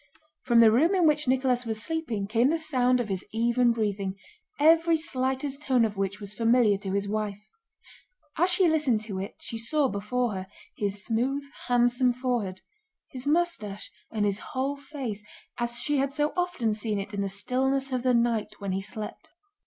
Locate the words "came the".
2.25-2.57